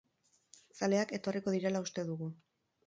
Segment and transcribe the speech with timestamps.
[0.79, 2.35] Zaleak etorriko direla uste dugu.